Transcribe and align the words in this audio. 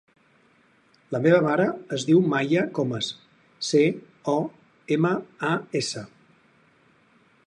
La 1.15 1.19
meva 1.25 1.41
mare 1.47 1.67
es 1.97 2.05
diu 2.07 2.21
Maya 2.31 2.63
Comas: 2.79 3.11
ce, 3.69 3.81
o, 4.35 4.37
ema, 4.97 5.15
a, 5.51 5.55
essa. 5.83 6.05